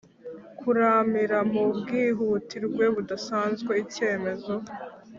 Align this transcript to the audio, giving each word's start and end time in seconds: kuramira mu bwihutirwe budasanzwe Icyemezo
kuramira 0.59 1.39
mu 1.53 1.63
bwihutirwe 1.75 2.83
budasanzwe 2.95 3.71
Icyemezo 3.83 4.53